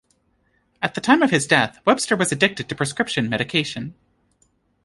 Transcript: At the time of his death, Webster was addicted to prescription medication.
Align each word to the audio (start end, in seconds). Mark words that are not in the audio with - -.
At 0.81 0.95
the 0.95 0.99
time 1.01 1.21
of 1.21 1.29
his 1.29 1.45
death, 1.45 1.77
Webster 1.85 2.15
was 2.15 2.31
addicted 2.31 2.67
to 2.67 2.73
prescription 2.73 3.29
medication. 3.29 3.93